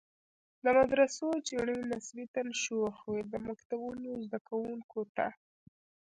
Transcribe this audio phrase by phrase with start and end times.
[0.63, 5.27] د مدرسو چڼې نسبتاً شوخ وي، د مکتبونو زده کوونکو ته.